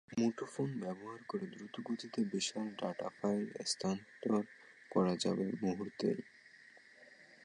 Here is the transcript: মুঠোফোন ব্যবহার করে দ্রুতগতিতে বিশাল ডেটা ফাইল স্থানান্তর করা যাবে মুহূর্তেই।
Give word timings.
মুঠোফোন 0.17 0.69
ব্যবহার 0.79 1.19
করে 1.27 1.45
দ্রুতগতিতে 1.47 2.19
বিশাল 2.31 2.67
ডেটা 2.79 3.07
ফাইল 3.17 3.43
স্থানান্তর 3.65 4.43
করা 4.91 5.13
যাবে 5.15 5.45
মুহূর্তেই। 5.61 6.19